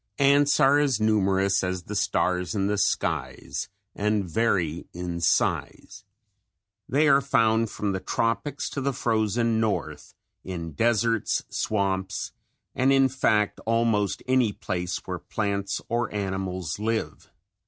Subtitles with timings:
[0.17, 6.05] Ants are as numerous as the stars in the skies and vary in size.
[6.89, 12.31] They are found from the tropics to the frozen north, in deserts, swamps
[12.73, 17.29] and in fact, almost any place where plants or animals live.